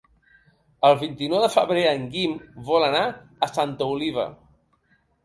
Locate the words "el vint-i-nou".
0.87-1.43